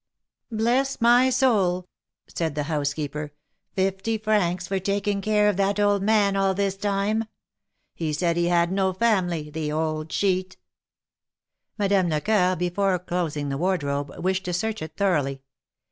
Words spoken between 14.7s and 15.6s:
it thoroughly.